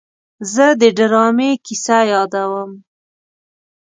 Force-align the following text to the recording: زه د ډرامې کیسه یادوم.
زه 0.53 0.65
د 0.79 0.83
ډرامې 0.97 1.51
کیسه 1.65 1.97
یادوم. 2.13 2.71